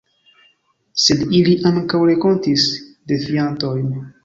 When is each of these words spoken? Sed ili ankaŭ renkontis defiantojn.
Sed 1.01 1.21
ili 1.41 1.53
ankaŭ 1.71 2.01
renkontis 2.11 2.67
defiantojn. 3.15 3.97